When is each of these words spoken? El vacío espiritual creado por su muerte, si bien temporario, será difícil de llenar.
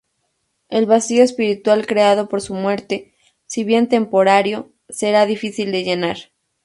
El 0.69 0.87
vacío 0.87 1.23
espiritual 1.23 1.85
creado 1.85 2.27
por 2.27 2.41
su 2.41 2.55
muerte, 2.55 3.13
si 3.45 3.63
bien 3.63 3.87
temporario, 3.87 4.71
será 4.89 5.27
difícil 5.27 5.71
de 5.71 5.83
llenar. 5.83 6.17